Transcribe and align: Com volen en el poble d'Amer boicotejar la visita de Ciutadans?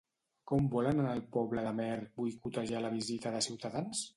Com 0.51 0.69
volen 0.75 1.01
en 1.03 1.09
el 1.09 1.21
poble 1.35 1.65
d'Amer 1.67 1.91
boicotejar 2.23 2.83
la 2.87 2.93
visita 2.99 3.35
de 3.37 3.45
Ciutadans? 3.49 4.07